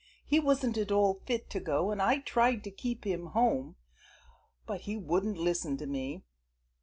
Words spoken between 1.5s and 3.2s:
to go, and I tried to keep